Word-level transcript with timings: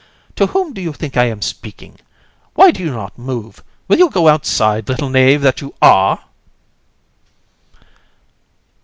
To 0.35 0.47
whom 0.47 0.73
do 0.73 0.81
you 0.81 0.93
think 0.93 1.15
I 1.15 1.25
am 1.25 1.43
speaking? 1.43 1.99
Why 2.55 2.71
do 2.71 2.83
you 2.83 2.89
not 2.91 3.19
move? 3.19 3.63
Will 3.87 3.99
you 3.99 4.09
go 4.09 4.29
outside, 4.29 4.89
little 4.89 5.09
knave 5.11 5.43
that 5.43 5.61
you 5.61 5.75
are! 5.79 6.21